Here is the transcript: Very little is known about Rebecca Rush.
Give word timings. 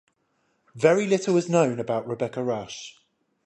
Very 0.73 1.05
little 1.05 1.37
is 1.37 1.47
known 1.47 1.79
about 1.79 2.07
Rebecca 2.07 2.41
Rush. 2.41 2.99